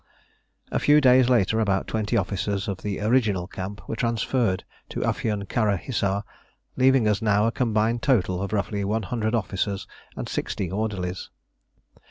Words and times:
A 0.71 0.79
few 0.79 0.99
days 0.99 1.29
later 1.29 1.59
about 1.59 1.85
twenty 1.85 2.17
officers 2.17 2.67
of 2.67 2.81
the 2.81 2.99
original 3.01 3.45
camp 3.45 3.87
were 3.87 3.95
transferred 3.95 4.63
to 4.89 5.01
Afion 5.01 5.47
Kara 5.47 5.77
Hissar, 5.77 6.23
leaving 6.75 7.07
us 7.07 7.21
now 7.21 7.45
a 7.45 7.51
combined 7.51 8.01
total 8.01 8.41
of 8.41 8.51
roughly 8.51 8.83
100 8.83 9.35
officers 9.35 9.85
and 10.15 10.27
60 10.27 10.71
orderlies. 10.71 11.29